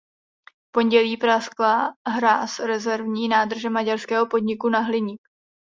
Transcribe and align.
V 0.67 0.71
pondělí 0.71 1.17
praskla 1.17 1.93
hráz 2.09 2.59
rezervní 2.59 3.27
nádrže 3.27 3.69
maďarského 3.69 4.27
podniku 4.27 4.69
na 4.69 4.79
hliník. 4.79 5.21